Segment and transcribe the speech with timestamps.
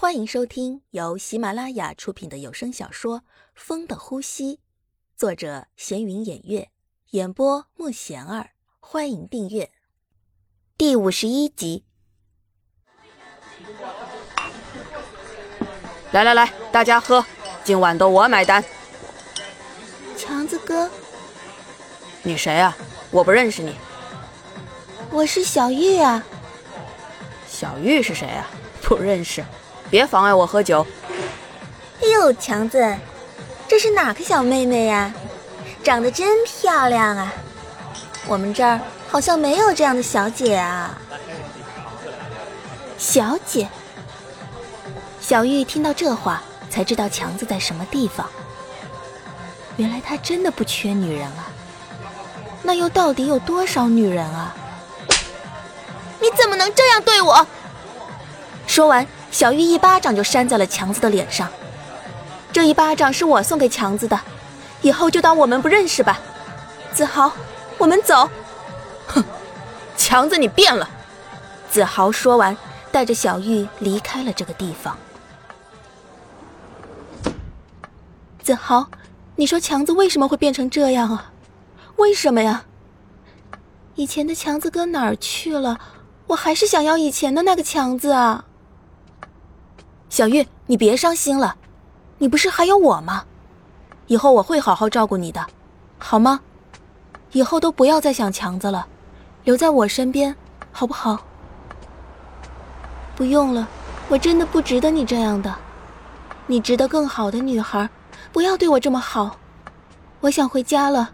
[0.00, 3.18] 欢迎收听由喜马拉雅出品的有声小说
[3.56, 4.54] 《风的呼吸》，
[5.16, 6.68] 作者闲云掩月，
[7.10, 8.50] 演播慕贤儿。
[8.78, 9.72] 欢迎订阅
[10.76, 11.84] 第五十一集。
[16.12, 17.26] 来来来，大家喝，
[17.64, 18.64] 今晚都我买单。
[20.16, 20.88] 强子哥，
[22.22, 22.76] 你谁啊？
[23.10, 23.74] 我不认识你。
[25.10, 26.24] 我是小玉啊。
[27.48, 28.48] 小玉是谁啊？
[28.80, 29.44] 不认识。
[29.90, 30.86] 别妨碍我喝酒。
[32.00, 32.96] 哎呦，强子，
[33.66, 35.12] 这是哪个小妹妹呀？
[35.82, 37.32] 长得真漂亮啊！
[38.26, 38.78] 我们这儿
[39.08, 40.98] 好像没有这样的小姐啊。
[42.98, 43.68] 小姐。
[45.20, 48.28] 小玉听到这话，才知道强子在什么地方。
[49.76, 51.48] 原来他真的不缺女人啊。
[52.62, 54.54] 那又到底有多少女人啊？
[56.20, 57.46] 你怎么能这样对我？
[58.66, 59.06] 说完。
[59.30, 61.48] 小玉一巴掌就扇在了强子的脸上，
[62.52, 64.18] 这一巴掌是我送给强子的，
[64.82, 66.18] 以后就当我们不认识吧。
[66.92, 67.30] 子豪，
[67.76, 68.28] 我们走。
[69.06, 69.22] 哼，
[69.96, 70.88] 强子你变了。
[71.70, 72.56] 子豪说完，
[72.90, 74.96] 带着小玉离开了这个地方。
[78.42, 78.88] 子豪，
[79.36, 81.30] 你说强子为什么会变成这样啊？
[81.96, 82.64] 为什么呀？
[83.94, 85.78] 以前的强子搁哪儿去了？
[86.28, 88.46] 我还是想要以前的那个强子啊。
[90.08, 91.56] 小玉，你别伤心了，
[92.18, 93.24] 你不是还有我吗？
[94.06, 95.46] 以后我会好好照顾你的，
[95.98, 96.40] 好吗？
[97.32, 98.86] 以后都不要再想强子了，
[99.44, 100.34] 留在我身边，
[100.72, 101.20] 好不好？
[103.14, 103.68] 不用了，
[104.08, 105.54] 我真的不值得你这样的，
[106.46, 107.88] 你值得更好的女孩，
[108.32, 109.36] 不要对我这么好。
[110.20, 111.10] 我想回家了，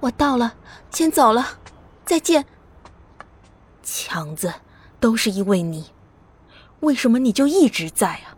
[0.00, 0.54] 我到了，
[0.90, 1.46] 先走了，
[2.06, 2.44] 再见。
[3.82, 4.52] 强子，
[4.98, 5.86] 都是因为你。
[6.82, 8.36] 为什么你就一直在啊？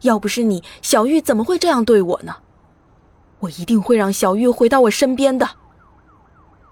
[0.00, 2.36] 要不是你，小玉怎么会这样对我呢？
[3.40, 5.48] 我一定会让小玉回到我身边的。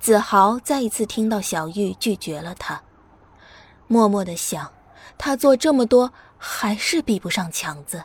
[0.00, 2.82] 子豪再一次听到小玉拒绝了他，
[3.86, 4.70] 默默的想：
[5.16, 8.02] 他做这么多，还是比不上强子。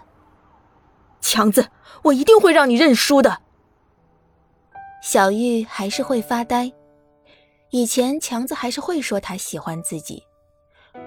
[1.20, 1.68] 强子，
[2.04, 3.40] 我一定会让你认输的。
[5.02, 6.72] 小玉还是会发呆。
[7.72, 10.24] 以前强子还是会说他喜欢自己。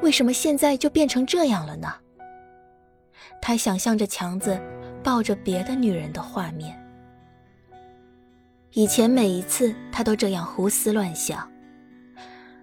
[0.03, 1.93] 为什么现在就变成这样了呢？
[3.43, 4.61] 他想象着强子
[5.03, 6.77] 抱着别的女人的画面。
[8.73, 11.51] 以前每一次他都这样胡思乱想。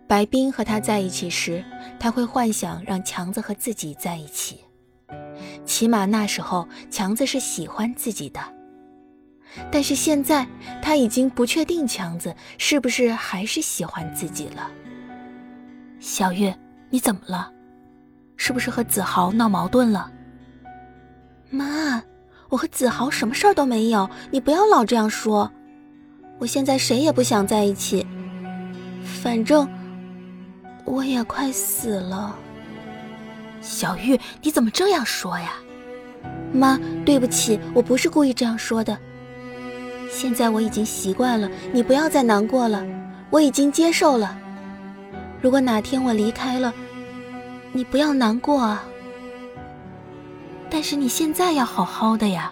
[0.08, 1.64] 白冰和他在一起时，
[2.00, 4.62] 他会幻想让强子和自己在一起，
[5.66, 8.40] 起码那时候强子是喜欢自己的。
[9.72, 10.48] 但是现在
[10.82, 14.72] 他已经不确定强子是不是还是喜欢自己了。
[16.00, 16.58] 小月。
[16.90, 17.52] 你怎么了？
[18.36, 20.12] 是不是和子豪闹矛盾了？
[21.50, 22.03] 妈，
[22.50, 25.52] 我和子豪什么事儿都没有，你不要老这样说。
[26.40, 28.06] 我现在谁也不想在一起，
[29.03, 29.68] 反正
[30.86, 32.36] 我也快死了。
[33.59, 35.53] 小玉，你怎么这样说呀？
[36.53, 38.97] 妈，对不起，我不是故意这样说的。
[40.09, 42.86] 现在我已经习惯了，你不要再难过了，
[43.30, 44.38] 我已经接受了。
[45.42, 46.74] 如果哪天我离开了，
[47.72, 48.84] 你不要难过啊。
[50.70, 52.52] 但是你现在要好好的呀，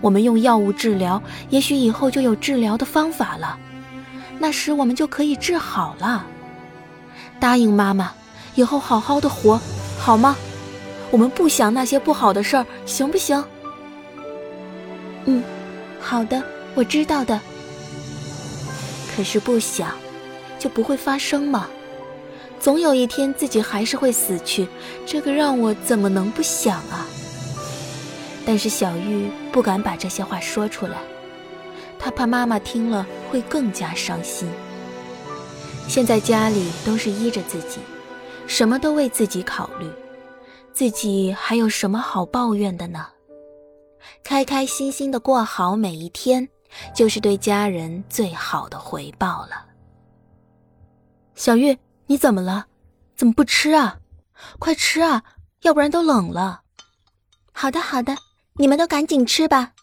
[0.00, 3.58] 我们用药物治疗，也许以后就有治疗的方法了，
[4.38, 6.24] 那时我们就可以治好了。
[7.40, 8.12] 答应妈妈，
[8.54, 9.60] 以后好好的活，
[9.98, 10.36] 好吗？
[11.10, 13.42] 我们不想那些不好的事儿，行不行？
[15.24, 15.42] 嗯，
[15.98, 16.42] 好的，
[16.74, 17.40] 我知道的。
[19.16, 19.90] 可是不想，
[20.58, 21.68] 就不会发生吗？
[22.60, 24.68] 总有一天自己还是会死去，
[25.06, 27.06] 这个让我怎么能不想啊？
[28.44, 30.98] 但是小玉不敢把这些话说出来，
[31.98, 34.48] 她怕妈妈听了会更加伤心。
[35.86, 37.78] 现在家里都是依着自己，
[38.46, 39.88] 什么都为自己考虑，
[40.72, 43.06] 自己还有什么好抱怨的呢？
[44.24, 46.48] 开开心心的过好每一天，
[46.94, 49.64] 就是对家人最好的回报了。
[51.34, 51.78] 小玉。
[52.08, 52.66] 你怎么了？
[53.14, 54.00] 怎么不吃啊？
[54.58, 55.22] 快吃啊，
[55.60, 56.62] 要不然都冷了。
[57.52, 58.16] 好的，好的，
[58.54, 59.74] 你们都赶紧吃吧。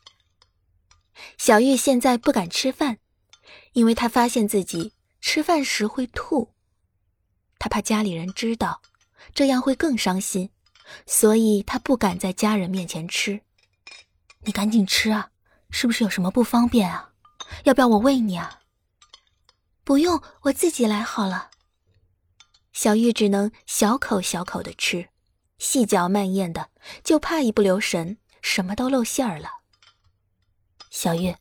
[1.37, 2.97] 小玉现在不敢吃饭，
[3.73, 6.51] 因为她发现自己吃饭时会吐，
[7.59, 8.81] 她怕家里人知道，
[9.33, 10.49] 这样会更伤心，
[11.05, 13.41] 所以她不敢在家人面前吃。
[14.41, 15.29] 你赶紧吃啊，
[15.69, 17.11] 是不是有什么不方便啊？
[17.65, 18.61] 要不要我喂你啊？
[19.83, 21.51] 不用，我自己来好了。
[22.75, 25.07] 小玉只能小口小口的吃，
[25.57, 26.71] 细嚼慢咽的，
[27.05, 29.47] 就怕一不留神什么都露馅儿了。
[30.91, 31.33] 小玉，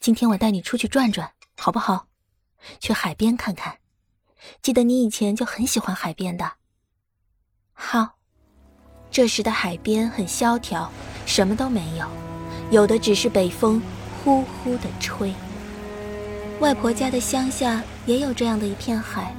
[0.00, 2.06] 今天我带你出去转转，好不好？
[2.80, 3.80] 去海边看看。
[4.62, 6.54] 记得你以前就很喜欢海边的。
[7.74, 8.16] 好。
[9.10, 10.90] 这时的海边很萧条，
[11.26, 12.08] 什么都没有，
[12.70, 13.82] 有的只是北风
[14.24, 15.34] 呼呼的吹。
[16.60, 19.36] 外婆家的乡下也有这样的一片海。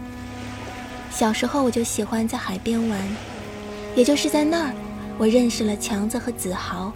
[1.12, 3.00] 小时候我就喜欢在海边玩，
[3.96, 4.74] 也就是在那儿，
[5.18, 6.92] 我认识了强子和子豪。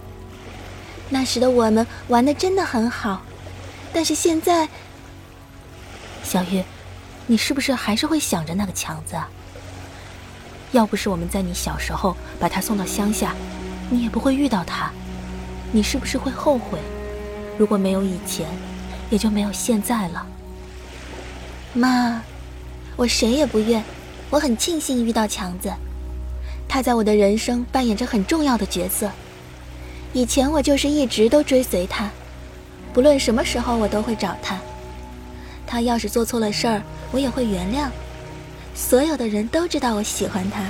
[1.09, 3.21] 那时的我们玩的真的很好，
[3.93, 4.67] 但是现在，
[6.23, 6.63] 小玉，
[7.27, 9.15] 你是不是还是会想着那个强子？
[10.71, 13.35] 要不是我们在你小时候把他送到乡下，
[13.89, 14.91] 你也不会遇到他。
[15.71, 16.79] 你是不是会后悔？
[17.57, 18.47] 如果没有以前，
[19.09, 20.25] 也就没有现在了。
[21.73, 22.21] 妈，
[22.95, 23.83] 我谁也不怨，
[24.35, 25.71] 我很庆幸遇到强子，
[26.67, 29.09] 他在我的人生扮演着很重要的角色。
[30.11, 32.11] 以前我就是一直都追随他，
[32.93, 34.59] 不论什么时候我都会找他。
[35.65, 36.81] 他要是做错了事儿，
[37.13, 37.87] 我也会原谅。
[38.75, 40.65] 所有的人都知道我喜欢他，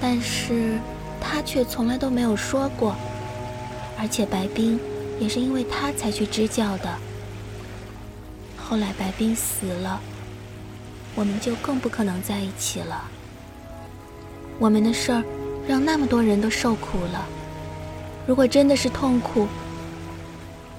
[0.00, 0.78] 但是
[1.20, 2.96] 他却从来都没有说过。
[3.98, 4.80] 而且白冰
[5.20, 6.96] 也是因为他才去支教的。
[8.56, 10.00] 后来白冰死了，
[11.14, 13.04] 我们就更不可能在一起了。
[14.58, 15.22] 我们的事儿
[15.66, 17.26] 让那么多人都受苦了。
[18.26, 19.48] 如果真的是痛苦，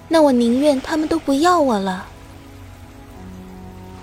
[0.07, 2.05] 那我宁愿他们都不要我了。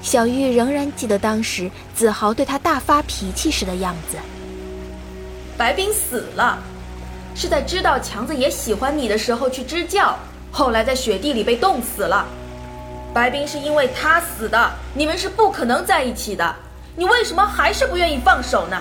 [0.03, 4.17] 小玉仍然记得当时子豪对她大发脾气时的样子。
[5.57, 6.59] 白冰死了，
[7.35, 10.19] 是在知道强子也喜欢你的时候去支教，
[10.51, 12.27] 后来在雪地里被冻死了。
[13.13, 16.57] 白冰是因为他死的，你们是不可能在一起的。
[16.97, 18.81] 你为什么还是不愿意放手呢？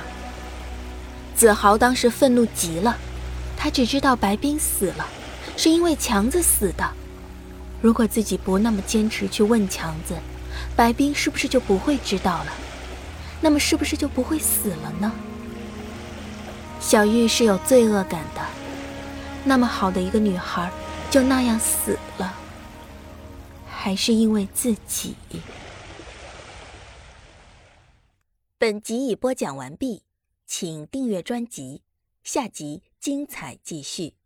[1.35, 2.95] 子豪当时愤怒极了，
[3.57, 5.05] 他只知道白冰死了，
[5.57, 6.87] 是因为强子死的。
[7.81, 10.15] 如果自己不那么坚持去问强子。
[10.75, 12.47] 白冰是不是就不会知道了？
[13.41, 15.11] 那么是不是就不会死了呢？
[16.79, 18.41] 小玉是有罪恶感的，
[19.43, 20.69] 那么好的一个女孩，
[21.09, 22.33] 就那样死了，
[23.81, 25.15] 还是因为自己？
[28.57, 30.03] 本集已播讲完毕，
[30.45, 31.81] 请订阅专辑，
[32.21, 34.18] 下集精彩继续。